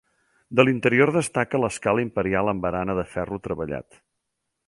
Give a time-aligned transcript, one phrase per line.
[0.59, 4.01] De l'interior destaca l'escala imperial amb barana de ferro treballat.